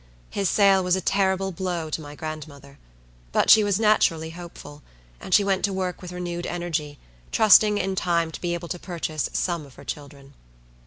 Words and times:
His 0.31 0.49
sale 0.49 0.83
was 0.83 0.95
a 0.95 0.99
terrible 0.99 1.51
blow 1.51 1.91
to 1.91 2.01
my 2.01 2.15
grandmother, 2.15 2.79
but 3.31 3.51
she 3.51 3.63
was 3.63 3.79
naturally 3.79 4.31
hopeful, 4.31 4.81
and 5.19 5.31
she 5.31 5.43
went 5.43 5.63
to 5.65 5.71
work 5.73 6.01
with 6.01 6.11
renewed 6.11 6.47
energy, 6.47 6.97
trusting 7.31 7.77
in 7.77 7.93
time 7.93 8.31
to 8.31 8.41
be 8.41 8.55
able 8.55 8.67
to 8.69 8.79
purchase 8.79 9.29
some 9.33 9.63
of 9.63 9.75
her 9.75 9.85
children. 9.85 10.33